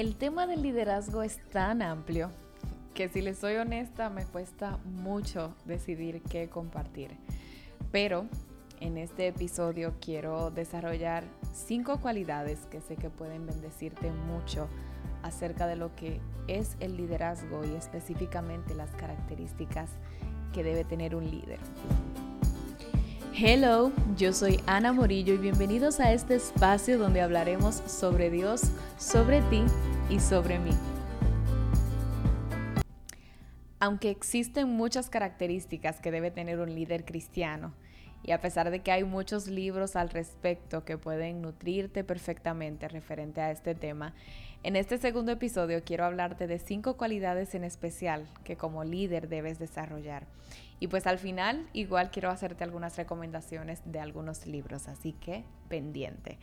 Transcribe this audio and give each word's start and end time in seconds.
El 0.00 0.16
tema 0.16 0.46
del 0.46 0.62
liderazgo 0.62 1.22
es 1.22 1.36
tan 1.50 1.82
amplio 1.82 2.30
que 2.94 3.10
si 3.10 3.20
les 3.20 3.36
soy 3.36 3.56
honesta 3.56 4.08
me 4.08 4.24
cuesta 4.24 4.78
mucho 4.86 5.54
decidir 5.66 6.22
qué 6.22 6.48
compartir. 6.48 7.10
Pero 7.92 8.24
en 8.80 8.96
este 8.96 9.26
episodio 9.26 9.92
quiero 10.00 10.50
desarrollar 10.50 11.24
cinco 11.52 12.00
cualidades 12.00 12.60
que 12.70 12.80
sé 12.80 12.96
que 12.96 13.10
pueden 13.10 13.44
bendecirte 13.44 14.10
mucho 14.10 14.68
acerca 15.22 15.66
de 15.66 15.76
lo 15.76 15.94
que 15.96 16.18
es 16.48 16.78
el 16.80 16.96
liderazgo 16.96 17.62
y 17.66 17.74
específicamente 17.74 18.74
las 18.74 18.92
características 18.92 19.90
que 20.54 20.64
debe 20.64 20.84
tener 20.84 21.14
un 21.14 21.30
líder. 21.30 21.58
Hello, 23.34 23.92
yo 24.16 24.32
soy 24.32 24.60
Ana 24.66 24.94
Morillo 24.94 25.34
y 25.34 25.38
bienvenidos 25.38 26.00
a 26.00 26.12
este 26.12 26.36
espacio 26.36 26.98
donde 26.98 27.20
hablaremos 27.20 27.82
sobre 27.86 28.30
Dios, 28.30 28.62
sobre 28.98 29.42
ti 29.42 29.62
y 30.10 30.20
sobre 30.20 30.58
mí. 30.58 30.72
Aunque 33.78 34.10
existen 34.10 34.68
muchas 34.68 35.08
características 35.08 36.00
que 36.00 36.10
debe 36.10 36.30
tener 36.30 36.60
un 36.60 36.74
líder 36.74 37.04
cristiano, 37.04 37.72
y 38.22 38.32
a 38.32 38.40
pesar 38.40 38.70
de 38.70 38.80
que 38.80 38.92
hay 38.92 39.04
muchos 39.04 39.46
libros 39.46 39.96
al 39.96 40.10
respecto 40.10 40.84
que 40.84 40.98
pueden 40.98 41.40
nutrirte 41.40 42.04
perfectamente 42.04 42.86
referente 42.88 43.40
a 43.40 43.50
este 43.50 43.74
tema, 43.74 44.14
en 44.62 44.76
este 44.76 44.98
segundo 44.98 45.32
episodio 45.32 45.82
quiero 45.84 46.04
hablarte 46.04 46.46
de 46.46 46.58
cinco 46.58 46.98
cualidades 46.98 47.54
en 47.54 47.64
especial 47.64 48.28
que 48.44 48.56
como 48.56 48.84
líder 48.84 49.28
debes 49.28 49.58
desarrollar. 49.58 50.26
Y 50.80 50.88
pues 50.88 51.06
al 51.06 51.18
final 51.18 51.66
igual 51.72 52.10
quiero 52.10 52.30
hacerte 52.30 52.64
algunas 52.64 52.98
recomendaciones 52.98 53.80
de 53.86 54.00
algunos 54.00 54.46
libros, 54.46 54.88
así 54.88 55.12
que 55.14 55.44
pendiente. 55.68 56.38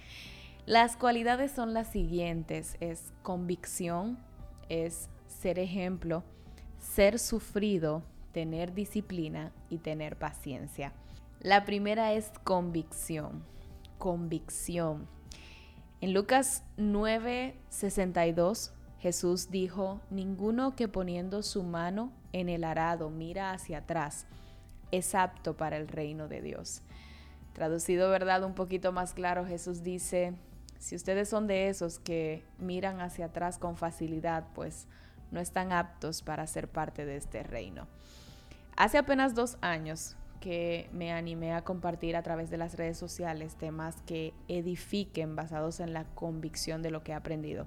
Las 0.67 0.97
cualidades 0.97 1.51
son 1.51 1.73
las 1.73 1.87
siguientes, 1.87 2.75
es 2.81 3.13
convicción, 3.23 4.19
es 4.67 5.07
ser 5.29 5.59
ejemplo, 5.59 6.25
ser 6.77 7.19
sufrido, 7.19 8.03
tener 8.33 8.73
disciplina 8.73 9.53
y 9.69 9.77
tener 9.77 10.17
paciencia. 10.17 10.91
La 11.39 11.63
primera 11.63 12.11
es 12.11 12.33
convicción, 12.43 13.45
convicción. 13.97 15.07
En 16.01 16.13
Lucas 16.13 16.65
9:62 16.75 18.73
Jesús 18.99 19.49
dijo, 19.49 20.01
ninguno 20.09 20.75
que 20.75 20.89
poniendo 20.89 21.43
su 21.43 21.63
mano 21.63 22.11
en 22.33 22.49
el 22.49 22.65
arado 22.65 23.09
mira 23.09 23.53
hacia 23.53 23.77
atrás 23.77 24.25
es 24.91 25.15
apto 25.15 25.55
para 25.55 25.77
el 25.77 25.87
reino 25.87 26.27
de 26.27 26.41
Dios. 26.41 26.81
Traducido, 27.53 28.09
¿verdad? 28.09 28.43
Un 28.43 28.53
poquito 28.53 28.91
más 28.91 29.13
claro, 29.13 29.45
Jesús 29.45 29.81
dice, 29.81 30.33
si 30.79 30.95
ustedes 30.95 31.29
son 31.29 31.47
de 31.47 31.69
esos 31.69 31.99
que 31.99 32.43
miran 32.59 33.01
hacia 33.01 33.25
atrás 33.25 33.57
con 33.57 33.75
facilidad, 33.75 34.45
pues 34.53 34.87
no 35.31 35.39
están 35.39 35.71
aptos 35.71 36.21
para 36.21 36.47
ser 36.47 36.67
parte 36.69 37.05
de 37.05 37.17
este 37.17 37.43
reino. 37.43 37.87
Hace 38.75 38.97
apenas 38.97 39.33
dos 39.35 39.57
años 39.61 40.15
que 40.39 40.89
me 40.93 41.11
animé 41.11 41.53
a 41.53 41.63
compartir 41.63 42.15
a 42.15 42.21
través 42.21 42.49
de 42.49 42.57
las 42.57 42.75
redes 42.75 42.97
sociales 42.97 43.55
temas 43.55 43.95
que 44.05 44.33
edifiquen 44.47 45.35
basados 45.35 45.79
en 45.79 45.93
la 45.93 46.05
convicción 46.05 46.81
de 46.81 46.91
lo 46.91 47.03
que 47.03 47.11
he 47.11 47.15
aprendido. 47.15 47.65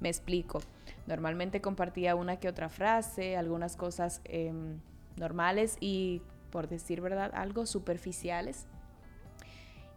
Me 0.00 0.08
explico. 0.08 0.60
Normalmente 1.06 1.60
compartía 1.60 2.14
una 2.14 2.36
que 2.36 2.48
otra 2.48 2.68
frase, 2.68 3.36
algunas 3.36 3.76
cosas 3.76 4.20
em, 4.24 4.80
normales 5.16 5.76
y, 5.80 6.22
por 6.50 6.68
decir 6.68 7.00
verdad, 7.00 7.30
algo 7.34 7.66
superficiales 7.66 8.66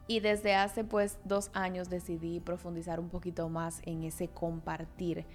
y 0.08 0.20
desde 0.20 0.56
hace 0.56 0.84
pues 0.84 1.18
dos 1.23 1.50
años 1.54 1.90
decidí 1.90 2.40
profundizar 2.40 3.00
un 3.00 3.09
poquito 3.09 3.50
más 3.50 3.82
en 3.86 4.04
ese 4.04 4.28
compartir. 4.28 5.26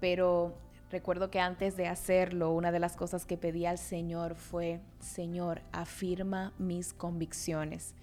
Pero 0.00 0.54
recuerdo 0.90 1.30
que 1.30 1.40
antes 1.40 1.76
de 1.76 1.88
hacerlo, 1.88 2.52
una 2.52 2.70
de 2.72 2.78
las 2.78 2.96
cosas 2.96 3.26
que 3.26 3.36
pedí 3.36 3.66
al 3.66 3.78
Señor 3.78 4.36
fue, 4.36 4.80
Señor, 5.00 5.62
afirma 5.72 6.52
mis 6.58 6.92
convicciones. 6.92 7.94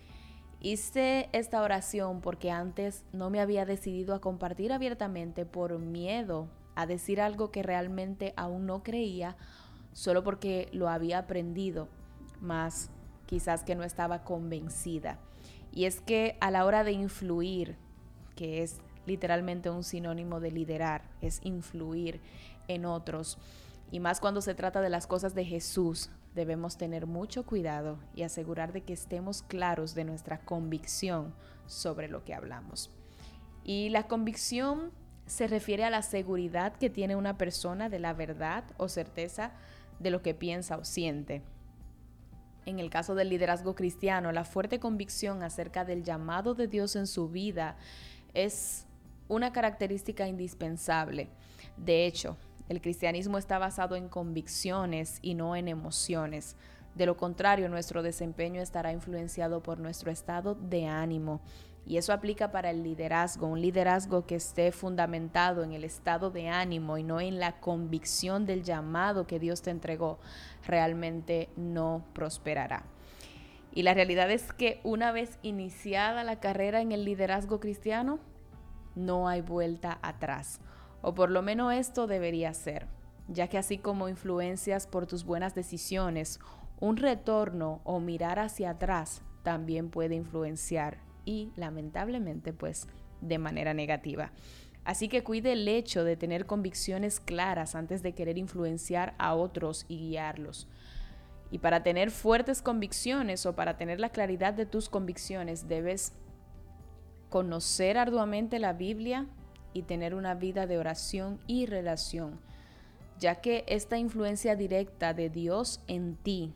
Hice 0.60 1.30
esta 1.34 1.62
oración 1.62 2.22
porque 2.22 2.52
antes 2.52 3.04
no 3.12 3.30
me 3.30 3.42
había 3.42 3.66
decidido 3.66 4.16
a 4.16 4.22
compartir 4.22 4.72
abiertamente 4.72 5.46
por 5.46 5.78
miedo 5.80 6.48
a 6.76 6.86
decir 6.86 7.22
algo 7.22 7.52
que 7.52 7.64
realmente 7.64 8.34
aún 8.36 8.66
no 8.66 8.84
creía, 8.84 9.36
solo 9.94 10.24
porque 10.24 10.70
lo 10.72 10.90
había 10.90 11.20
aprendido, 11.20 11.88
más 12.42 12.90
quizás 13.26 13.64
que 13.64 13.76
no 13.76 13.84
estaba 13.84 14.24
convencida. 14.24 15.20
Y 15.74 15.86
es 15.86 16.02
que 16.02 16.38
a 16.40 16.52
la 16.52 16.66
hora 16.66 16.84
de 16.84 16.92
influir, 16.92 17.78
que 18.36 18.62
es 18.62 18.80
literalmente 19.08 19.72
un 19.72 19.84
sinónimo 19.84 20.40
de 20.40 20.52
liderar, 20.52 21.02
es 21.20 21.40
influir 21.44 22.22
en 22.68 22.86
otros, 22.86 23.40
y 23.92 24.00
más 24.00 24.20
cuando 24.20 24.42
se 24.42 24.54
trata 24.54 24.82
de 24.82 24.90
las 24.90 25.08
cosas 25.08 25.34
de 25.34 25.46
Jesús, 25.46 26.12
debemos 26.36 26.78
tener 26.78 27.08
mucho 27.08 27.44
cuidado 27.44 27.98
y 28.16 28.22
asegurar 28.22 28.72
de 28.72 28.82
que 28.82 28.94
estemos 28.94 29.42
claros 29.42 29.96
de 29.96 30.04
nuestra 30.04 30.40
convicción 30.40 31.34
sobre 31.66 32.08
lo 32.08 32.24
que 32.24 32.34
hablamos. 32.34 32.92
Y 33.64 33.90
la 33.90 34.08
convicción 34.08 34.92
se 35.26 35.48
refiere 35.48 35.84
a 35.86 35.90
la 35.90 36.02
seguridad 36.02 36.74
que 36.74 36.90
tiene 36.90 37.16
una 37.16 37.38
persona 37.38 37.90
de 37.90 38.00
la 38.00 38.14
verdad 38.14 38.64
o 38.78 38.90
certeza 38.90 39.54
de 40.00 40.12
lo 40.12 40.22
que 40.22 40.34
piensa 40.34 40.78
o 40.78 40.86
siente 40.86 41.42
en 42.66 42.80
el 42.80 42.90
caso 42.90 43.16
del 43.16 43.30
liderazgo 43.30 43.76
cristiano, 43.76 44.32
la 44.32 44.46
fuerte 44.46 44.80
convicción 44.80 45.44
acerca 45.44 45.86
del 45.86 46.04
llamado 46.04 46.54
de 46.54 46.68
Dios 46.68 46.96
en 46.96 47.08
su 47.08 47.30
vida 47.30 47.76
es 48.34 48.86
una 49.28 49.52
característica 49.52 50.28
indispensable. 50.28 51.30
De 51.78 52.06
hecho, 52.06 52.38
el 52.70 52.82
cristianismo 52.82 53.38
está 53.38 53.58
basado 53.60 53.96
en 53.96 54.10
convicciones 54.10 55.20
y 55.22 55.36
no 55.36 55.56
en 55.56 55.68
emociones. 55.68 56.56
De 56.96 57.06
lo 57.06 57.18
contrario, 57.18 57.70
nuestro 57.70 58.04
desempeño 58.04 58.62
estará 58.62 58.92
influenciado 58.92 59.64
por 59.64 59.80
nuestro 59.80 60.12
estado 60.12 60.56
de 60.56 60.86
ánimo 60.86 61.42
y 61.86 61.98
eso 61.98 62.14
aplica 62.14 62.52
para 62.52 62.70
el 62.70 62.82
liderazgo, 62.84 63.48
un 63.48 63.62
liderazgo 63.62 64.26
que 64.26 64.36
esté 64.36 64.72
fundamentado 64.72 65.64
en 65.64 65.74
el 65.74 65.84
estado 65.84 66.32
de 66.32 66.48
ánimo 66.48 66.98
y 66.98 67.04
no 67.04 67.20
en 67.20 67.40
la 67.40 67.60
convicción 67.60 68.46
del 68.46 68.64
llamado 68.64 69.28
que 69.28 69.40
Dios 69.40 69.62
te 69.62 69.72
entregó, 69.72 70.18
realmente 70.66 71.50
no 71.58 72.06
prosperará. 72.14 72.86
Y 73.74 73.84
la 73.84 73.94
realidad 73.94 74.32
es 74.32 74.54
que 74.54 74.80
una 74.84 75.12
vez 75.12 75.40
iniciada 75.42 76.24
la 76.24 76.40
carrera 76.40 76.80
en 76.80 76.92
el 76.92 77.04
liderazgo 77.04 77.60
cristiano, 77.60 78.20
no 78.96 79.28
hay 79.28 79.42
vuelta 79.42 80.00
atrás. 80.02 80.62
O 81.02 81.14
por 81.14 81.32
lo 81.32 81.42
menos 81.42 81.74
esto 81.74 82.08
debería 82.08 82.54
ser, 82.54 82.88
ya 83.28 83.48
que 83.48 83.58
así 83.58 83.78
como 83.78 84.08
influencias 84.08 84.88
por 84.88 85.06
tus 85.06 85.26
buenas 85.26 85.54
decisiones, 85.54 86.40
un 86.80 86.96
retorno 86.96 87.82
o 87.84 88.00
mirar 88.00 88.40
hacia 88.40 88.70
atrás 88.70 89.22
también 89.42 89.90
puede 89.90 90.16
influenciar 90.16 91.00
y 91.26 91.52
lamentablemente 91.56 92.54
pues 92.54 92.88
de 93.22 93.38
manera 93.38 93.74
negativa. 93.74 94.32
Así 94.86 95.08
que 95.08 95.24
cuide 95.24 95.54
el 95.54 95.68
hecho 95.68 96.04
de 96.04 96.18
tener 96.18 96.46
convicciones 96.46 97.20
claras 97.20 97.76
antes 97.76 98.04
de 98.04 98.14
querer 98.14 98.38
influenciar 98.38 99.16
a 99.18 99.34
otros 99.34 99.86
y 99.88 99.98
guiarlos. 99.98 100.68
Y 101.52 101.60
para 101.60 101.84
tener 101.84 102.12
fuertes 102.12 102.62
convicciones 102.62 103.46
o 103.46 103.56
para 103.56 103.78
tener 103.78 104.00
la 104.00 104.10
claridad 104.10 104.54
de 104.54 104.66
tus 104.66 104.90
convicciones 104.90 105.68
debes 105.68 106.14
conocer 107.30 107.98
arduamente 107.98 108.60
la 108.60 108.74
Biblia 108.74 109.28
y 109.74 109.84
tener 109.84 110.16
una 110.16 110.36
vida 110.36 110.68
de 110.68 110.78
oración 110.78 111.40
y 111.48 111.66
relación, 111.66 112.40
ya 113.20 113.36
que 113.42 113.64
esta 113.68 113.98
influencia 113.98 114.56
directa 114.56 115.14
de 115.14 115.30
Dios 115.30 115.82
en 115.88 116.16
ti, 116.16 116.54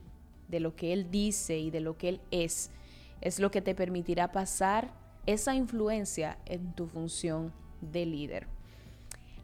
de 0.47 0.59
lo 0.59 0.75
que 0.75 0.93
Él 0.93 1.09
dice 1.09 1.57
y 1.57 1.71
de 1.71 1.79
lo 1.79 1.97
que 1.97 2.09
Él 2.09 2.21
es, 2.31 2.71
es 3.21 3.39
lo 3.39 3.51
que 3.51 3.61
te 3.61 3.75
permitirá 3.75 4.31
pasar 4.31 4.93
esa 5.25 5.55
influencia 5.55 6.37
en 6.45 6.73
tu 6.73 6.87
función 6.87 7.53
de 7.81 8.05
líder. 8.05 8.47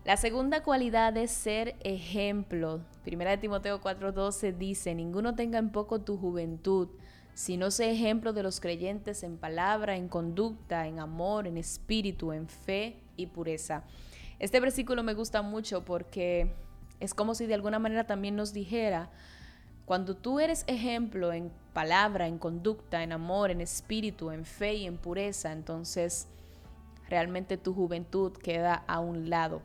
La 0.06 0.18
segunda 0.18 0.64
cualidad 0.64 1.16
es 1.16 1.32
ser 1.32 1.76
ejemplo. 1.82 2.82
Primera 3.06 3.32
de 3.32 3.38
Timoteo 3.38 3.82
4:12 3.82 4.58
dice, 4.58 4.96
ninguno 4.96 5.34
tenga 5.36 5.60
en 5.60 5.72
poco 5.72 6.02
tu 6.02 6.18
juventud, 6.18 6.90
sino 7.34 7.72
sé 7.72 7.92
ejemplo 7.92 8.34
de 8.34 8.44
los 8.44 8.60
creyentes 8.60 9.24
en 9.24 9.38
palabra, 9.38 9.96
en 9.96 10.10
conducta, 10.10 10.88
en 10.88 11.00
amor, 11.00 11.48
en 11.48 11.58
espíritu, 11.58 12.34
en 12.34 12.48
fe 12.48 12.98
y 13.16 13.28
pureza. 13.28 13.84
Este 14.40 14.60
versículo 14.60 15.04
me 15.04 15.14
gusta 15.14 15.42
mucho 15.42 15.86
porque 15.86 16.54
es 17.00 17.14
como 17.14 17.34
si 17.34 17.46
de 17.46 17.54
alguna 17.54 17.80
manera 17.80 18.06
también 18.06 18.36
nos 18.36 18.52
dijera, 18.52 19.10
cuando 19.86 20.16
tú 20.16 20.40
eres 20.40 20.64
ejemplo 20.68 21.32
en 21.32 21.52
palabra, 21.74 22.28
en 22.28 22.38
conducta, 22.38 23.04
en 23.04 23.12
amor, 23.12 23.52
en 23.52 23.62
espíritu, 23.62 24.32
en 24.32 24.46
fe 24.46 24.76
y 24.76 24.86
en 24.86 24.98
pureza, 24.98 25.52
entonces 25.52 26.28
realmente 27.10 27.58
tu 27.58 27.74
juventud 27.74 28.32
queda 28.34 28.84
a 28.88 29.00
un 29.00 29.30
lado, 29.30 29.62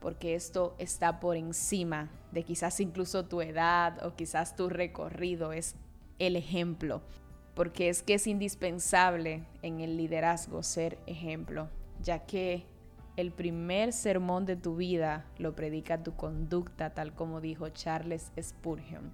porque 0.00 0.34
esto 0.34 0.74
está 0.78 1.20
por 1.20 1.36
encima 1.36 2.10
de 2.32 2.42
quizás 2.42 2.80
incluso 2.80 3.26
tu 3.26 3.40
edad 3.40 4.04
o 4.04 4.14
quizás 4.16 4.56
tu 4.56 4.68
recorrido, 4.68 5.52
es 5.52 5.76
el 6.18 6.36
ejemplo, 6.36 7.02
porque 7.54 7.88
es 7.88 8.02
que 8.02 8.14
es 8.14 8.26
indispensable 8.26 9.44
en 9.62 9.80
el 9.80 9.96
liderazgo 9.96 10.62
ser 10.62 10.98
ejemplo, 11.06 11.68
ya 12.02 12.20
que 12.20 12.66
el 13.16 13.30
primer 13.30 13.92
sermón 13.92 14.46
de 14.46 14.56
tu 14.56 14.76
vida 14.76 15.26
lo 15.38 15.54
predica 15.54 16.02
tu 16.02 16.16
conducta, 16.16 16.94
tal 16.94 17.14
como 17.14 17.42
dijo 17.42 17.68
Charles 17.68 18.32
Spurgeon. 18.40 19.12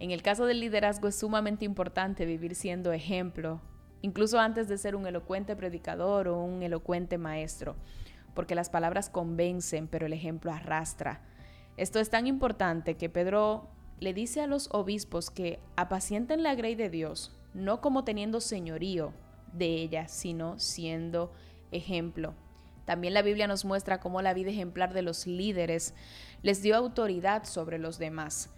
En 0.00 0.12
el 0.12 0.22
caso 0.22 0.46
del 0.46 0.60
liderazgo 0.60 1.08
es 1.08 1.18
sumamente 1.18 1.64
importante 1.64 2.24
vivir 2.24 2.54
siendo 2.54 2.92
ejemplo, 2.92 3.60
incluso 4.00 4.38
antes 4.38 4.68
de 4.68 4.78
ser 4.78 4.94
un 4.94 5.06
elocuente 5.06 5.56
predicador 5.56 6.28
o 6.28 6.40
un 6.40 6.62
elocuente 6.62 7.18
maestro, 7.18 7.74
porque 8.34 8.54
las 8.54 8.70
palabras 8.70 9.10
convencen, 9.10 9.88
pero 9.88 10.06
el 10.06 10.12
ejemplo 10.12 10.52
arrastra. 10.52 11.20
Esto 11.76 11.98
es 11.98 12.10
tan 12.10 12.28
importante 12.28 12.96
que 12.96 13.08
Pedro 13.08 13.68
le 13.98 14.14
dice 14.14 14.40
a 14.40 14.46
los 14.46 14.68
obispos 14.72 15.30
que 15.30 15.58
apacienten 15.76 16.44
la 16.44 16.54
grey 16.54 16.76
de 16.76 16.90
Dios, 16.90 17.36
no 17.52 17.80
como 17.80 18.04
teniendo 18.04 18.40
señorío 18.40 19.12
de 19.52 19.66
ella, 19.66 20.06
sino 20.06 20.60
siendo 20.60 21.32
ejemplo. 21.72 22.34
También 22.84 23.14
la 23.14 23.22
Biblia 23.22 23.48
nos 23.48 23.64
muestra 23.64 23.98
cómo 23.98 24.22
la 24.22 24.32
vida 24.32 24.50
ejemplar 24.50 24.94
de 24.94 25.02
los 25.02 25.26
líderes 25.26 25.94
les 26.42 26.62
dio 26.62 26.76
autoridad 26.76 27.44
sobre 27.44 27.78
los 27.78 27.98
demás. 27.98 28.50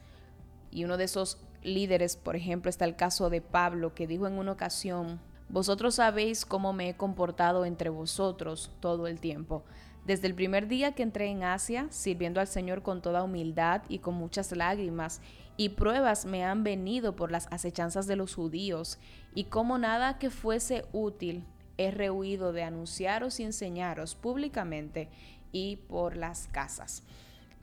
Y 0.71 0.85
uno 0.85 0.97
de 0.97 1.05
esos 1.05 1.39
líderes, 1.63 2.17
por 2.17 2.37
ejemplo, 2.37 2.69
está 2.69 2.85
el 2.85 2.97
caso 2.97 3.31
de 3.31 3.41
Pablo, 3.41 3.95
que 3.95 4.07
dijo 4.07 4.27
en 4.27 4.35
una 4.35 4.53
ocasión, 4.53 5.21
Vosotros 5.51 5.97
sabéis 5.97 6.47
cómo 6.47 6.73
me 6.73 6.89
he 6.89 6.97
comportado 6.97 7.65
entre 7.65 7.91
vosotros 7.91 8.71
todo 8.79 9.09
el 9.09 9.19
tiempo, 9.19 9.65
desde 10.07 10.29
el 10.29 10.35
primer 10.37 10.69
día 10.69 10.93
que 10.93 11.03
entré 11.03 11.27
en 11.27 11.43
Asia, 11.43 11.89
sirviendo 11.91 12.41
al 12.41 12.47
Señor 12.47 12.83
con 12.83 13.03
toda 13.03 13.25
humildad 13.25 13.83
y 13.89 13.99
con 13.99 14.15
muchas 14.15 14.53
lágrimas, 14.53 15.21
y 15.57 15.71
pruebas 15.71 16.25
me 16.25 16.45
han 16.45 16.63
venido 16.63 17.17
por 17.17 17.33
las 17.33 17.49
acechanzas 17.51 18.07
de 18.07 18.15
los 18.15 18.37
judíos, 18.37 19.01
y 19.35 19.45
como 19.45 19.77
nada 19.77 20.19
que 20.19 20.31
fuese 20.31 20.85
útil 20.93 21.45
he 21.79 21.91
rehuido 21.91 22.53
de 22.53 22.63
anunciaros 22.63 23.41
y 23.41 23.43
enseñaros 23.43 24.15
públicamente 24.15 25.09
y 25.51 25.77
por 25.89 26.17
las 26.17 26.47
casas. 26.47 27.03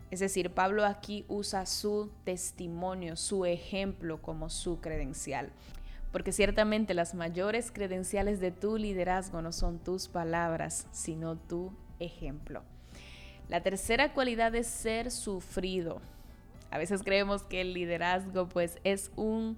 Es 0.09 0.19
decir, 0.19 0.51
Pablo 0.51 0.85
aquí 0.85 1.25
usa 1.27 1.65
su 1.65 2.11
testimonio, 2.23 3.15
su 3.17 3.45
ejemplo 3.45 4.21
como 4.21 4.49
su 4.49 4.79
credencial. 4.79 5.51
Porque 6.11 6.31
ciertamente 6.31 6.93
las 6.93 7.13
mayores 7.13 7.71
credenciales 7.71 8.39
de 8.39 8.51
tu 8.51 8.77
liderazgo 8.77 9.41
no 9.41 9.51
son 9.51 9.79
tus 9.79 10.07
palabras, 10.07 10.87
sino 10.91 11.35
tu 11.35 11.73
ejemplo. 11.99 12.63
La 13.49 13.61
tercera 13.61 14.13
cualidad 14.13 14.55
es 14.55 14.67
ser 14.67 15.11
sufrido. 15.11 16.01
A 16.71 16.77
veces 16.77 17.03
creemos 17.03 17.43
que 17.43 17.61
el 17.61 17.73
liderazgo 17.73 18.47
pues 18.47 18.79
es 18.83 19.11
un 19.15 19.57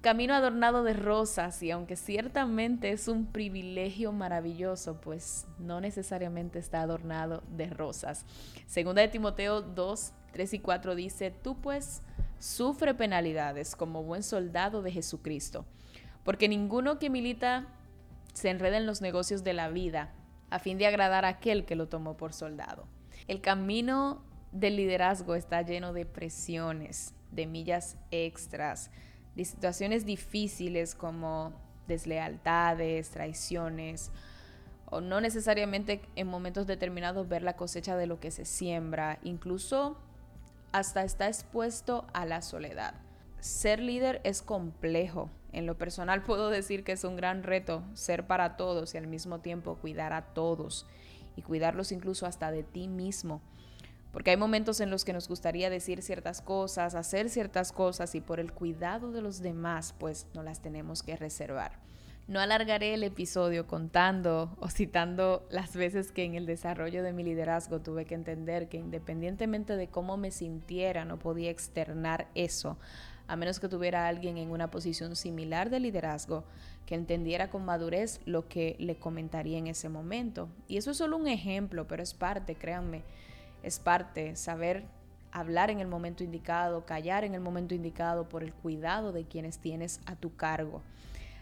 camino 0.00 0.34
adornado 0.34 0.84
de 0.84 0.92
rosas 0.92 1.62
y 1.62 1.70
aunque 1.70 1.96
ciertamente 1.96 2.90
es 2.90 3.08
un 3.08 3.26
privilegio 3.26 4.12
maravilloso, 4.12 5.00
pues 5.00 5.46
no 5.58 5.80
necesariamente 5.80 6.58
está 6.58 6.82
adornado 6.82 7.42
de 7.56 7.66
rosas. 7.66 8.24
Segunda 8.66 9.02
de 9.02 9.08
Timoteo 9.08 9.62
2, 9.62 10.12
3 10.32 10.54
y 10.54 10.58
4 10.60 10.94
dice, 10.94 11.30
tú 11.30 11.60
pues 11.60 12.02
sufre 12.38 12.94
penalidades 12.94 13.74
como 13.74 14.04
buen 14.04 14.22
soldado 14.22 14.82
de 14.82 14.92
Jesucristo, 14.92 15.64
porque 16.24 16.48
ninguno 16.48 16.98
que 16.98 17.10
milita 17.10 17.66
se 18.32 18.50
enreda 18.50 18.76
en 18.76 18.86
los 18.86 19.00
negocios 19.00 19.42
de 19.42 19.52
la 19.52 19.68
vida 19.68 20.12
a 20.50 20.60
fin 20.60 20.78
de 20.78 20.86
agradar 20.86 21.24
a 21.24 21.28
aquel 21.28 21.64
que 21.64 21.76
lo 21.76 21.88
tomó 21.88 22.16
por 22.16 22.32
soldado. 22.32 22.86
El 23.26 23.40
camino 23.40 24.22
del 24.52 24.76
liderazgo 24.76 25.34
está 25.34 25.60
lleno 25.62 25.92
de 25.92 26.06
presiones, 26.06 27.14
de 27.32 27.46
millas 27.46 27.96
extras, 28.10 28.90
de 29.38 29.44
situaciones 29.44 30.04
difíciles 30.04 30.96
como 30.96 31.52
deslealtades, 31.86 33.10
traiciones, 33.10 34.10
o 34.86 35.00
no 35.00 35.20
necesariamente 35.20 36.02
en 36.16 36.26
momentos 36.26 36.66
determinados 36.66 37.28
ver 37.28 37.42
la 37.42 37.54
cosecha 37.54 37.96
de 37.96 38.08
lo 38.08 38.18
que 38.18 38.32
se 38.32 38.44
siembra, 38.44 39.20
incluso 39.22 39.96
hasta 40.72 41.04
está 41.04 41.28
expuesto 41.28 42.04
a 42.12 42.26
la 42.26 42.42
soledad. 42.42 42.94
Ser 43.38 43.78
líder 43.78 44.20
es 44.24 44.42
complejo. 44.42 45.30
En 45.52 45.66
lo 45.66 45.78
personal 45.78 46.22
puedo 46.26 46.50
decir 46.50 46.82
que 46.82 46.92
es 46.92 47.04
un 47.04 47.14
gran 47.14 47.44
reto 47.44 47.84
ser 47.94 48.26
para 48.26 48.56
todos 48.56 48.92
y 48.94 48.98
al 48.98 49.06
mismo 49.06 49.38
tiempo 49.38 49.76
cuidar 49.76 50.14
a 50.14 50.34
todos 50.34 50.84
y 51.36 51.42
cuidarlos 51.42 51.92
incluso 51.92 52.26
hasta 52.26 52.50
de 52.50 52.64
ti 52.64 52.88
mismo. 52.88 53.40
Porque 54.12 54.30
hay 54.30 54.36
momentos 54.36 54.80
en 54.80 54.90
los 54.90 55.04
que 55.04 55.12
nos 55.12 55.28
gustaría 55.28 55.70
decir 55.70 56.02
ciertas 56.02 56.40
cosas, 56.40 56.94
hacer 56.94 57.28
ciertas 57.28 57.72
cosas 57.72 58.14
y 58.14 58.20
por 58.20 58.40
el 58.40 58.52
cuidado 58.52 59.12
de 59.12 59.20
los 59.20 59.40
demás, 59.40 59.94
pues 59.98 60.26
no 60.34 60.42
las 60.42 60.60
tenemos 60.62 61.02
que 61.02 61.16
reservar. 61.16 61.72
No 62.26 62.40
alargaré 62.40 62.92
el 62.92 63.04
episodio 63.04 63.66
contando 63.66 64.54
o 64.60 64.68
citando 64.68 65.46
las 65.50 65.74
veces 65.74 66.12
que 66.12 66.24
en 66.24 66.34
el 66.34 66.44
desarrollo 66.44 67.02
de 67.02 67.14
mi 67.14 67.22
liderazgo 67.22 67.80
tuve 67.80 68.04
que 68.04 68.14
entender 68.14 68.68
que 68.68 68.76
independientemente 68.76 69.76
de 69.76 69.88
cómo 69.88 70.18
me 70.18 70.30
sintiera, 70.30 71.06
no 71.06 71.18
podía 71.18 71.50
externar 71.50 72.28
eso, 72.34 72.76
a 73.28 73.36
menos 73.36 73.60
que 73.60 73.68
tuviera 73.68 74.08
alguien 74.08 74.36
en 74.36 74.50
una 74.50 74.70
posición 74.70 75.16
similar 75.16 75.70
de 75.70 75.80
liderazgo 75.80 76.44
que 76.84 76.94
entendiera 76.94 77.48
con 77.48 77.64
madurez 77.64 78.20
lo 78.26 78.46
que 78.46 78.76
le 78.78 78.96
comentaría 78.96 79.56
en 79.56 79.66
ese 79.66 79.88
momento. 79.88 80.50
Y 80.66 80.76
eso 80.76 80.90
es 80.90 80.98
solo 80.98 81.16
un 81.16 81.28
ejemplo, 81.28 81.86
pero 81.86 82.02
es 82.02 82.12
parte, 82.12 82.56
créanme 82.56 83.04
es 83.62 83.78
parte, 83.78 84.36
saber 84.36 84.84
hablar 85.32 85.70
en 85.70 85.80
el 85.80 85.88
momento 85.88 86.24
indicado, 86.24 86.86
callar 86.86 87.24
en 87.24 87.34
el 87.34 87.40
momento 87.40 87.74
indicado 87.74 88.28
por 88.28 88.42
el 88.42 88.54
cuidado 88.54 89.12
de 89.12 89.24
quienes 89.24 89.58
tienes 89.58 90.00
a 90.06 90.16
tu 90.16 90.34
cargo. 90.36 90.82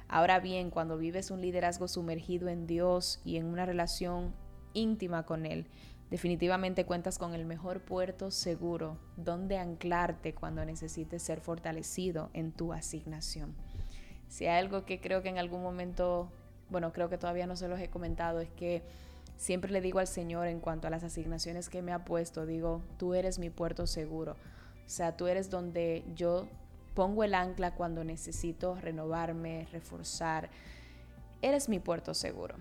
Ahora 0.08 0.38
bien, 0.38 0.70
cuando 0.70 0.98
vives 0.98 1.30
un 1.30 1.40
liderazgo 1.40 1.88
sumergido 1.88 2.48
en 2.48 2.66
Dios 2.66 3.20
y 3.24 3.36
en 3.36 3.46
una 3.46 3.66
relación 3.66 4.34
íntima 4.72 5.24
con 5.24 5.46
Él, 5.46 5.66
definitivamente 6.10 6.84
cuentas 6.84 7.18
con 7.18 7.34
el 7.34 7.44
mejor 7.44 7.80
puerto 7.80 8.30
seguro 8.30 8.98
donde 9.16 9.58
anclarte 9.58 10.34
cuando 10.34 10.64
necesites 10.64 11.22
ser 11.22 11.40
fortalecido 11.40 12.30
en 12.32 12.52
tu 12.52 12.72
asignación. 12.72 13.54
Si 14.28 14.46
hay 14.46 14.58
algo 14.58 14.84
que 14.84 15.00
creo 15.00 15.22
que 15.22 15.28
en 15.28 15.38
algún 15.38 15.62
momento, 15.62 16.30
bueno, 16.70 16.92
creo 16.92 17.08
que 17.08 17.18
todavía 17.18 17.46
no 17.46 17.56
se 17.56 17.68
los 17.68 17.80
he 17.80 17.88
comentado, 17.88 18.40
es 18.40 18.50
que 18.50 18.82
Siempre 19.36 19.70
le 19.70 19.80
digo 19.80 19.98
al 19.98 20.06
Señor 20.06 20.46
en 20.46 20.60
cuanto 20.60 20.86
a 20.86 20.90
las 20.90 21.04
asignaciones 21.04 21.68
que 21.68 21.82
me 21.82 21.92
ha 21.92 22.04
puesto, 22.04 22.46
digo, 22.46 22.82
tú 22.96 23.14
eres 23.14 23.38
mi 23.38 23.50
puerto 23.50 23.86
seguro. 23.86 24.32
O 24.32 24.88
sea, 24.88 25.16
tú 25.16 25.26
eres 25.26 25.50
donde 25.50 26.04
yo 26.14 26.48
pongo 26.94 27.22
el 27.24 27.34
ancla 27.34 27.74
cuando 27.74 28.02
necesito 28.02 28.76
renovarme, 28.76 29.68
reforzar. 29.70 30.48
Eres 31.42 31.68
mi 31.68 31.78
puerto 31.78 32.14
seguro. 32.14 32.56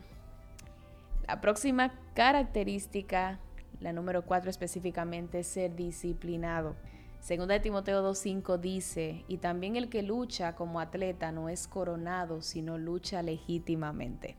La 1.28 1.40
próxima 1.40 1.94
característica, 2.14 3.40
la 3.80 3.94
número 3.94 4.26
cuatro 4.26 4.50
específicamente, 4.50 5.40
es 5.40 5.48
ser 5.48 5.76
disciplinado. 5.76 6.76
Segunda 7.20 7.56
de 7.56 7.62
Timoteo 7.62 8.08
2.5 8.08 8.60
dice, 8.60 9.24
y 9.28 9.38
también 9.38 9.78
el 9.78 9.90
que 9.90 10.04
lucha 10.04 10.56
como 10.56 10.80
atleta 10.80 11.32
no 11.32 11.50
es 11.50 11.68
coronado, 11.68 12.42
sino 12.42 12.78
lucha 12.78 13.24
legítimamente. 13.24 14.36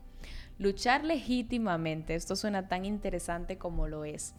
Luchar 0.59 1.03
legítimamente, 1.03 2.15
esto 2.15 2.35
suena 2.35 2.67
tan 2.67 2.83
interesante 2.83 3.59
como 3.59 3.87
lo 3.87 4.05
es, 4.05 4.33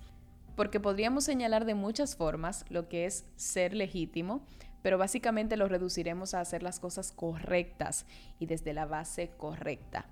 porque 0.56 0.80
podríamos 0.80 1.22
señalar 1.22 1.64
de 1.64 1.74
muchas 1.74 2.16
formas 2.16 2.64
lo 2.70 2.88
que 2.88 3.06
es 3.06 3.24
ser 3.36 3.72
legítimo, 3.72 4.42
pero 4.82 4.98
básicamente 4.98 5.56
lo 5.56 5.68
reduciremos 5.68 6.34
a 6.34 6.40
hacer 6.40 6.64
las 6.64 6.80
cosas 6.80 7.12
correctas 7.12 8.04
y 8.40 8.46
desde 8.46 8.72
la 8.72 8.84
base 8.84 9.30
correcta. 9.36 10.06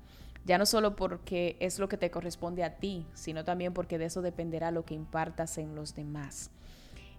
Ya 0.45 0.59
no 0.59 0.67
solo 0.67 0.95
porque 0.95 1.57
es 1.59 1.81
lo 1.81 1.89
que 1.89 1.97
te 1.97 2.13
corresponde 2.13 2.63
a 2.63 2.77
ti, 2.77 3.05
sino 3.15 3.43
también 3.43 3.75
porque 3.75 3.99
de 3.99 4.05
eso 4.05 4.23
dependerá 4.23 4.71
lo 4.71 4.85
que 4.85 4.95
impartas 4.95 5.59
en 5.59 5.75
los 5.75 5.97
demás. 5.97 6.53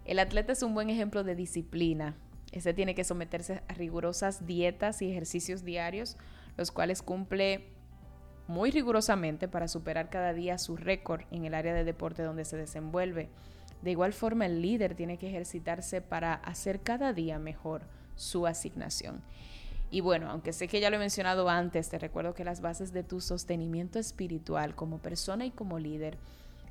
El 0.06 0.18
atleta 0.18 0.52
es 0.52 0.62
un 0.62 0.72
buen 0.72 0.88
ejemplo 0.88 1.24
de 1.24 1.34
disciplina. 1.34 2.16
Este 2.52 2.72
tiene 2.72 2.94
que 2.94 3.04
someterse 3.04 3.62
a 3.68 3.74
rigurosas 3.74 4.46
dietas 4.46 5.02
y 5.02 5.10
ejercicios 5.10 5.62
diarios, 5.62 6.16
los 6.56 6.70
cuales 6.70 7.02
cumple 7.02 7.76
muy 8.48 8.70
rigurosamente 8.70 9.46
para 9.46 9.68
superar 9.68 10.08
cada 10.08 10.32
día 10.32 10.58
su 10.58 10.76
récord 10.76 11.20
en 11.30 11.44
el 11.44 11.54
área 11.54 11.74
de 11.74 11.84
deporte 11.84 12.22
donde 12.22 12.46
se 12.46 12.56
desenvuelve. 12.56 13.28
De 13.82 13.90
igual 13.92 14.12
forma, 14.12 14.46
el 14.46 14.62
líder 14.62 14.94
tiene 14.94 15.18
que 15.18 15.28
ejercitarse 15.28 16.00
para 16.00 16.34
hacer 16.34 16.80
cada 16.80 17.12
día 17.12 17.38
mejor 17.38 17.82
su 18.16 18.46
asignación. 18.46 19.22
Y 19.90 20.00
bueno, 20.00 20.30
aunque 20.30 20.52
sé 20.52 20.66
que 20.66 20.80
ya 20.80 20.90
lo 20.90 20.96
he 20.96 20.98
mencionado 20.98 21.48
antes, 21.48 21.88
te 21.88 21.98
recuerdo 21.98 22.34
que 22.34 22.44
las 22.44 22.60
bases 22.60 22.92
de 22.92 23.04
tu 23.04 23.20
sostenimiento 23.20 23.98
espiritual 23.98 24.74
como 24.74 24.98
persona 24.98 25.46
y 25.46 25.50
como 25.50 25.78
líder 25.78 26.18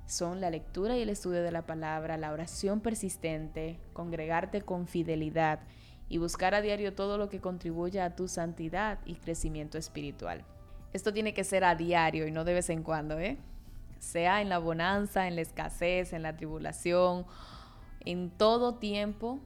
son 0.07 0.41
la 0.41 0.49
lectura 0.49 0.97
y 0.97 1.01
el 1.01 1.09
estudio 1.09 1.43
de 1.43 1.51
la 1.51 1.65
palabra, 1.65 2.17
la 2.17 2.31
oración 2.31 2.79
persistente, 2.79 3.79
congregarte 3.93 4.61
con 4.61 4.87
fidelidad 4.87 5.59
y 6.09 6.17
buscar 6.17 6.55
a 6.55 6.61
diario 6.61 6.93
todo 6.93 7.17
lo 7.17 7.29
que 7.29 7.41
contribuya 7.41 8.05
a 8.05 8.15
tu 8.15 8.27
santidad 8.27 8.99
y 9.05 9.15
crecimiento 9.15 9.77
espiritual. 9.77 10.43
Esto 10.97 11.13
tiene 11.13 11.35
que 11.35 11.43
ser 11.43 11.63
a 11.63 11.75
diario 11.75 12.25
y 12.25 12.31
no 12.31 12.43
de 12.43 12.55
vez 12.55 12.71
en 12.71 12.81
cuando, 12.81 13.19
¿eh? 13.19 13.37
Sea 13.99 14.41
en 14.41 14.49
la 14.49 14.57
bonanza, 14.57 15.27
en 15.27 15.35
la 15.35 15.41
escasez, 15.41 16.11
en 16.11 16.23
la 16.23 16.35
tribulación, 16.35 17.27
en 18.03 18.31
todo 18.31 18.79
tiempo, 18.79 19.39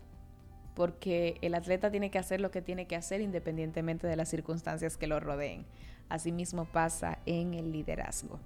porque 0.75 1.37
el 1.41 1.53
atleta 1.53 1.91
tiene 1.91 2.09
que 2.09 2.19
hacer 2.19 2.39
lo 2.39 2.51
que 2.51 2.61
tiene 2.61 2.87
que 2.87 2.95
hacer 2.95 3.19
independientemente 3.19 4.07
de 4.07 4.15
las 4.15 4.29
circunstancias 4.29 4.95
que 4.95 5.07
lo 5.07 5.19
rodeen. 5.19 5.65
Asimismo 6.07 6.63
pasa 6.63 7.19
en 7.25 7.53
el 7.53 7.73
liderazgo. 7.73 8.39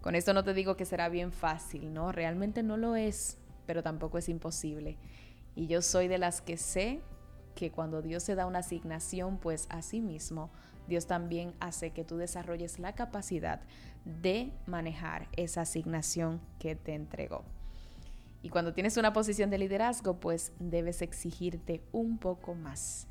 Con 0.00 0.14
esto 0.14 0.32
no 0.32 0.44
te 0.44 0.54
digo 0.54 0.76
que 0.76 0.84
será 0.84 1.08
bien 1.08 1.32
fácil, 1.32 1.92
¿no? 1.92 2.12
Realmente 2.12 2.62
no 2.62 2.76
lo 2.76 2.94
es, 2.94 3.38
pero 3.66 3.82
tampoco 3.82 4.18
es 4.18 4.28
imposible. 4.28 4.98
Y 5.56 5.66
yo 5.66 5.82
soy 5.82 6.06
de 6.06 6.18
las 6.18 6.42
que 6.42 6.58
sé 6.58 7.00
que 7.56 7.72
cuando 7.72 8.02
Dios 8.02 8.22
se 8.22 8.36
da 8.36 8.46
una 8.46 8.60
asignación, 8.60 9.38
pues 9.38 9.66
así 9.68 10.00
mismo 10.00 10.48
Dios 10.88 11.06
también 11.06 11.54
hace 11.60 11.90
que 11.90 12.04
tú 12.04 12.16
desarrolles 12.16 12.78
la 12.78 12.94
capacidad 12.94 13.60
de 14.04 14.52
manejar 14.66 15.28
esa 15.36 15.62
asignación 15.62 16.40
que 16.58 16.76
te 16.76 16.94
entregó. 16.94 17.44
Y 18.42 18.48
cuando 18.48 18.72
tienes 18.72 18.96
una 18.96 19.12
posición 19.12 19.50
de 19.50 19.58
liderazgo, 19.58 20.20
pues 20.20 20.52
debes 20.60 21.02
exigirte 21.02 21.82
un 21.90 22.18
poco 22.18 22.54
más. 22.54 23.08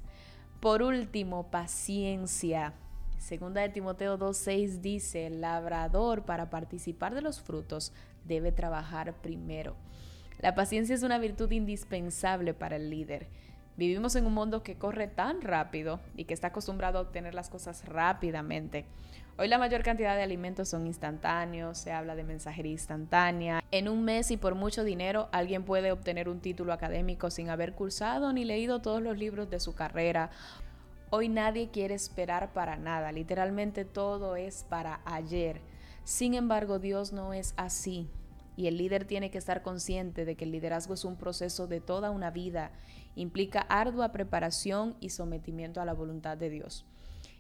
Por 0.62 0.82
último, 0.82 1.52
paciencia. 1.52 2.74
Segunda 3.18 3.62
de 3.62 3.70
Timoteo 3.70 4.18
2.6 4.18 4.82
dice, 4.82 5.28
el 5.28 5.42
labrador 5.42 6.24
para 6.24 6.50
participar 6.50 7.16
de 7.16 7.22
los 7.22 7.42
frutos 7.42 7.92
debe 8.24 8.52
trabajar 8.52 9.14
primero. 9.22 9.76
La 10.40 10.56
paciencia 10.56 10.96
es 10.96 11.04
una 11.04 11.18
virtud 11.18 11.52
indispensable 11.52 12.54
para 12.54 12.76
el 12.76 12.90
líder. 12.90 13.28
Vivimos 13.78 14.16
en 14.16 14.26
un 14.26 14.34
mundo 14.34 14.64
que 14.64 14.78
corre 14.78 15.08
tan 15.08 15.42
rápido 15.42 16.00
y 16.16 16.24
que 16.24 16.34
está 16.34 16.48
acostumbrado 16.48 16.98
a 16.98 17.02
obtener 17.02 17.34
las 17.34 17.50
cosas 17.50 17.84
rápidamente. 17.86 18.86
Hoy 19.38 19.50
la 19.50 19.58
mayor 19.58 19.84
cantidad 19.84 20.16
de 20.16 20.24
alimentos 20.24 20.70
son 20.70 20.88
instantáneos, 20.88 21.78
se 21.78 21.92
habla 21.92 22.16
de 22.16 22.24
mensajería 22.24 22.72
instantánea. 22.72 23.62
En 23.72 23.90
un 23.90 24.06
mes 24.06 24.32
y 24.32 24.38
por 24.38 24.56
mucho 24.56 24.86
dinero 24.86 25.28
alguien 25.34 25.64
puede 25.64 25.92
obtener 25.92 26.30
un 26.30 26.40
título 26.40 26.72
académico 26.72 27.30
sin 27.30 27.50
haber 27.50 27.74
cursado 27.74 28.32
ni 28.32 28.46
leído 28.46 28.82
todos 28.82 29.02
los 29.02 29.18
libros 29.18 29.50
de 29.50 29.60
su 29.60 29.76
carrera. 29.76 30.30
Hoy 31.10 31.28
nadie 31.28 31.70
quiere 31.70 31.96
esperar 31.96 32.54
para 32.54 32.78
nada, 32.78 33.12
literalmente 33.12 33.84
todo 33.84 34.38
es 34.38 34.64
para 34.64 35.02
ayer. 35.04 35.60
Sin 36.06 36.34
embargo, 36.34 36.80
Dios 36.80 37.12
no 37.12 37.34
es 37.34 37.54
así. 37.58 38.10
Y 38.58 38.68
el 38.68 38.78
líder 38.78 39.04
tiene 39.04 39.32
que 39.32 39.38
estar 39.38 39.62
consciente 39.62 40.24
de 40.24 40.36
que 40.36 40.46
el 40.46 40.52
liderazgo 40.52 40.94
es 40.94 41.04
un 41.04 41.18
proceso 41.18 41.68
de 41.68 41.82
toda 41.82 42.10
una 42.12 42.32
vida, 42.32 42.72
implica 43.16 43.62
ardua 43.62 44.12
preparación 44.12 44.96
y 45.00 45.10
sometimiento 45.10 45.82
a 45.82 45.86
la 45.86 45.94
voluntad 45.94 46.38
de 46.38 46.50
Dios. 46.50 46.86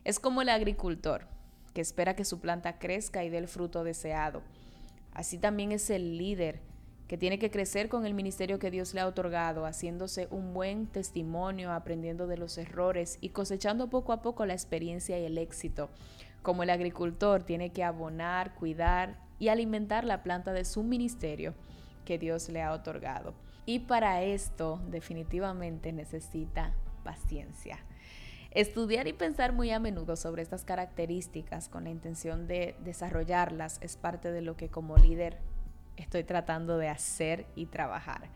Es 0.03 0.19
como 0.19 0.41
el 0.41 0.49
agricultor 0.49 1.27
que 1.73 1.81
espera 1.81 2.15
que 2.15 2.25
su 2.25 2.39
planta 2.39 2.79
crezca 2.79 3.23
y 3.23 3.29
dé 3.29 3.37
el 3.37 3.47
fruto 3.47 3.83
deseado. 3.83 4.41
Así 5.13 5.37
también 5.37 5.71
es 5.71 5.89
el 5.89 6.17
líder 6.17 6.61
que 7.07 7.17
tiene 7.17 7.37
que 7.37 7.51
crecer 7.51 7.89
con 7.89 8.05
el 8.05 8.13
ministerio 8.13 8.57
que 8.57 8.71
Dios 8.71 8.93
le 8.93 9.01
ha 9.01 9.07
otorgado, 9.07 9.65
haciéndose 9.65 10.27
un 10.31 10.53
buen 10.53 10.87
testimonio, 10.87 11.71
aprendiendo 11.71 12.27
de 12.27 12.37
los 12.37 12.57
errores 12.57 13.17
y 13.21 13.29
cosechando 13.29 13.89
poco 13.89 14.11
a 14.11 14.21
poco 14.21 14.45
la 14.45 14.53
experiencia 14.53 15.19
y 15.19 15.25
el 15.25 15.37
éxito. 15.37 15.89
Como 16.41 16.63
el 16.63 16.69
agricultor 16.69 17.43
tiene 17.43 17.71
que 17.71 17.83
abonar, 17.83 18.55
cuidar 18.55 19.19
y 19.37 19.49
alimentar 19.49 20.03
la 20.03 20.23
planta 20.23 20.53
de 20.53 20.65
su 20.65 20.81
ministerio 20.83 21.53
que 22.05 22.17
Dios 22.17 22.49
le 22.49 22.61
ha 22.61 22.71
otorgado. 22.71 23.33
Y 23.65 23.79
para 23.79 24.21
esto 24.21 24.81
definitivamente 24.89 25.91
necesita 25.91 26.73
paciencia. 27.03 27.79
Estudiar 28.51 29.07
y 29.07 29.13
pensar 29.13 29.51
muy 29.51 29.71
a 29.71 29.79
menudo 29.79 30.15
sobre 30.15 30.41
estas 30.41 30.63
características 30.63 31.67
con 31.67 31.83
la 31.83 31.89
intención 31.89 32.47
de 32.47 32.75
desarrollarlas 32.83 33.79
es 33.81 33.97
parte 33.97 34.31
de 34.31 34.41
lo 34.41 34.55
que 34.55 34.69
como 34.69 34.95
líder 34.97 35.39
estoy 35.97 36.23
tratando 36.23 36.77
de 36.77 36.87
hacer 36.87 37.45
y 37.55 37.65
trabajar. 37.65 38.29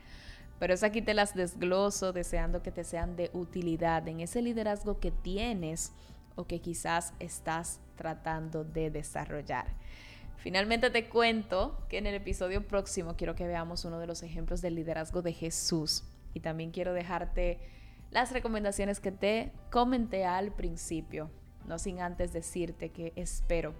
Pero 0.59 0.73
es 0.73 0.83
aquí 0.83 1.01
te 1.01 1.13
las 1.13 1.35
desgloso 1.35 2.11
deseando 2.11 2.61
que 2.61 2.71
te 2.71 2.83
sean 2.83 3.15
de 3.15 3.29
utilidad 3.33 4.05
en 4.09 4.19
ese 4.19 4.41
liderazgo 4.41 4.99
que 4.99 5.11
tienes 5.11 5.93
o 6.35 6.45
que 6.45 6.59
quizás 6.59 7.13
estás 7.19 7.79
tratando 7.95 8.65
de 8.65 8.91
desarrollar. 8.91 9.67
Finalmente 10.39 10.89
te 10.89 11.09
cuento 11.09 11.85
que 11.89 11.97
en 11.97 12.07
el 12.07 12.15
episodio 12.15 12.65
próximo 12.65 13.15
quiero 13.17 13.35
que 13.35 13.45
veamos 13.45 13.83
uno 13.83 13.99
de 13.99 14.07
los 14.07 14.23
ejemplos 14.23 14.61
del 14.61 14.75
liderazgo 14.75 15.21
de 15.21 15.33
Jesús 15.33 16.05
y 16.33 16.39
también 16.39 16.71
quiero 16.71 16.93
dejarte 16.93 17.59
las 18.09 18.31
recomendaciones 18.31 19.01
que 19.01 19.11
te 19.11 19.51
comenté 19.69 20.25
al 20.25 20.53
principio, 20.53 21.29
no 21.67 21.77
sin 21.77 21.99
antes 21.99 22.31
decirte 22.31 22.89
que 22.89 23.11
espero 23.17 23.73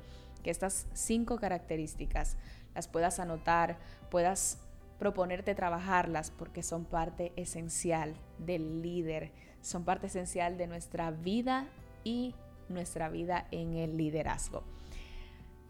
que 0.44 0.52
estas 0.52 0.88
cinco 0.94 1.38
características 1.38 2.36
las 2.76 2.90
puedas 2.90 3.20
anotar, 3.20 3.80
puedas 4.12 4.60
proponerte 5.00 5.56
trabajarlas 5.56 6.30
porque 6.30 6.62
son 6.62 6.84
parte 6.84 7.32
esencial 7.38 8.16
del 8.38 8.82
líder, 8.82 9.32
son 9.62 9.86
parte 9.86 10.08
esencial 10.08 10.58
de 10.58 10.68
nuestra 10.68 11.10
vida 11.12 11.68
y 12.04 12.36
nuestra 12.68 13.08
vida 13.08 13.48
en 13.52 13.76
el 13.76 13.96
liderazgo. 13.96 14.64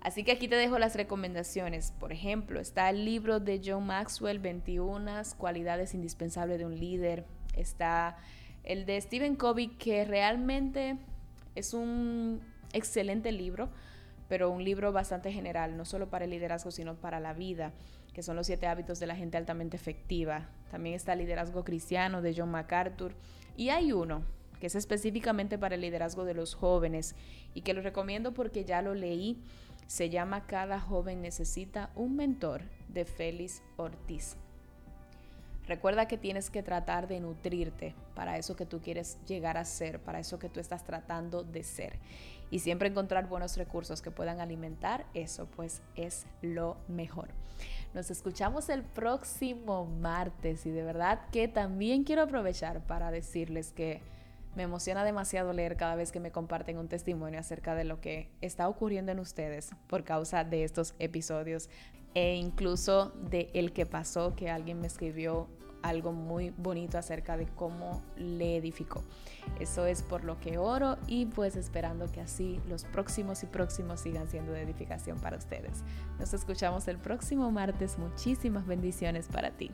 Así 0.02 0.24
que 0.24 0.32
aquí 0.32 0.48
te 0.48 0.56
dejo 0.56 0.80
las 0.80 0.96
recomendaciones. 0.96 1.94
Por 2.00 2.14
ejemplo, 2.14 2.60
está 2.60 2.90
el 2.90 3.04
libro 3.04 3.40
de 3.40 3.62
John 3.64 3.86
Maxwell, 3.86 4.40
21 4.40 5.12
cualidades 5.38 5.94
indispensables 5.94 6.58
de 6.58 6.66
un 6.66 6.80
líder. 6.80 7.26
Está 7.56 8.18
el 8.64 8.86
de 8.86 9.00
Stephen 9.02 9.36
Covey, 9.36 9.68
que 9.68 10.06
realmente 10.06 10.98
es 11.56 11.74
un 11.74 12.40
excelente 12.72 13.32
libro, 13.32 13.70
pero 14.30 14.50
un 14.52 14.64
libro 14.64 14.94
bastante 14.94 15.34
general, 15.34 15.76
no 15.76 15.84
solo 15.84 16.10
para 16.10 16.26
el 16.26 16.32
liderazgo, 16.32 16.72
sino 16.72 16.96
para 16.96 17.20
la 17.20 17.34
vida, 17.34 17.74
que 18.14 18.24
son 18.24 18.38
los 18.38 18.48
siete 18.48 18.68
hábitos 18.68 19.00
de 19.00 19.08
la 19.08 19.16
gente 19.16 19.38
altamente 19.38 19.76
efectiva. 19.76 20.48
También 20.72 20.96
está 20.96 21.14
el 21.14 21.20
liderazgo 21.20 21.66
cristiano 21.66 22.22
de 22.22 22.34
John 22.36 22.52
MacArthur. 22.52 23.14
Y 23.58 23.70
hay 23.70 23.92
uno 23.92 24.24
que 24.60 24.68
es 24.68 24.76
específicamente 24.76 25.58
para 25.58 25.76
el 25.76 25.82
liderazgo 25.82 26.26
de 26.26 26.34
los 26.34 26.54
jóvenes 26.54 27.16
y 27.54 27.62
que 27.62 27.74
lo 27.74 27.82
recomiendo 27.82 28.34
porque 28.34 28.66
ya 28.66 28.82
lo 28.82 28.94
leí 28.94 29.42
se 29.90 30.12
llama 30.12 30.46
Cada 30.46 30.80
joven 30.80 31.20
necesita 31.24 31.90
un 31.96 32.16
mentor 32.16 32.62
de 32.90 33.06
Félix 33.06 33.64
Ortiz. 33.76 34.38
Recuerda 35.66 36.08
que 36.08 36.16
tienes 36.16 36.52
que 36.52 36.62
tratar 36.62 37.08
de 37.08 37.20
nutrirte 37.20 37.96
para 38.14 38.38
eso 38.38 38.56
que 38.56 38.68
tú 38.68 38.82
quieres 38.82 39.18
llegar 39.26 39.58
a 39.58 39.66
ser, 39.66 40.00
para 40.00 40.20
eso 40.20 40.38
que 40.38 40.48
tú 40.48 40.60
estás 40.60 40.84
tratando 40.84 41.44
de 41.44 41.64
ser. 41.64 41.98
Y 42.52 42.60
siempre 42.60 42.90
encontrar 42.90 43.28
buenos 43.28 43.58
recursos 43.58 44.04
que 44.04 44.12
puedan 44.12 44.40
alimentar 44.40 45.08
eso, 45.16 45.48
pues 45.56 45.82
es 45.96 46.28
lo 46.44 46.78
mejor. 46.88 47.30
Nos 47.96 48.12
escuchamos 48.12 48.70
el 48.70 48.84
próximo 48.84 49.86
martes 49.86 50.68
y 50.68 50.70
de 50.70 50.84
verdad 50.84 51.20
que 51.32 51.48
también 51.48 52.04
quiero 52.04 52.22
aprovechar 52.22 52.86
para 52.86 53.10
decirles 53.10 53.72
que 53.72 54.04
me 54.56 54.64
emociona 54.64 55.04
demasiado 55.04 55.54
leer 55.54 55.78
cada 55.78 55.96
vez 55.96 56.12
que 56.12 56.20
me 56.20 56.32
comparten 56.32 56.78
un 56.78 56.88
testimonio 56.88 57.40
acerca 57.40 57.76
de 57.76 57.84
lo 57.84 58.02
que 58.02 58.30
está 58.42 58.68
ocurriendo 58.68 59.12
en 59.12 59.20
ustedes 59.20 59.72
por 59.88 60.04
causa 60.04 60.44
de 60.44 60.64
estos 60.64 60.96
episodios 61.00 61.70
e 62.16 62.36
incluso 62.36 63.14
de 63.30 63.50
el 63.54 63.72
que 63.72 63.86
pasó 63.86 64.36
que 64.36 64.50
alguien 64.50 64.82
me 64.82 64.88
escribió 64.88 65.48
algo 65.82 66.12
muy 66.12 66.50
bonito 66.52 66.98
acerca 66.98 67.38
de 67.38 67.46
cómo 67.46 68.02
le 68.18 68.58
edificó. 68.58 69.04
Eso 69.60 69.86
es 69.86 70.04
por 70.04 70.24
lo 70.24 70.40
que 70.40 70.58
oro 70.58 70.98
y 71.08 71.26
pues 71.26 71.56
esperando 71.56 72.12
que 72.12 72.22
así 72.22 72.60
los 72.68 72.84
próximos 72.84 73.44
y 73.44 73.46
próximos 73.46 74.02
sigan 74.02 74.28
siendo 74.28 74.52
de 74.52 74.62
edificación 74.62 75.20
para 75.20 75.38
ustedes. 75.38 75.84
Nos 76.20 76.34
escuchamos 76.34 76.88
el 76.88 76.98
próximo 76.98 77.52
martes. 77.52 77.98
Muchísimas 77.98 78.66
bendiciones 78.66 79.28
para 79.28 79.52
ti. 79.52 79.72